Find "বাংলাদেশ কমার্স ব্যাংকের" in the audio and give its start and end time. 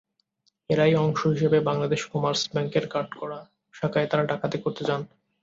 1.69-2.85